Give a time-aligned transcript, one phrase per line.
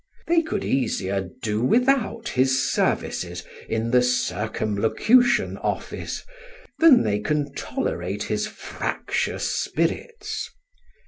[0.25, 6.23] They could easier do without his services in the Circumlocution Office,
[6.79, 10.49] than they can tolerate his fractious spirits.